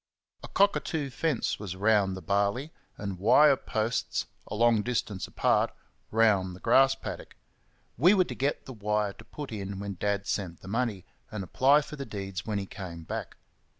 [0.41, 5.71] A cockatoo fence was round the barley; and wire posts, a long distance apart,
[6.09, 7.35] round the grass paddock.
[7.99, 11.43] We were to get the wire to put in when Dad sent the money; and
[11.43, 13.35] apply for the deeds when he came back.